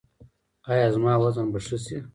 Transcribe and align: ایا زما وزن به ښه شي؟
ایا 0.71 0.87
زما 0.93 1.13
وزن 1.23 1.47
به 1.53 1.59
ښه 1.65 1.77
شي؟ 1.85 1.97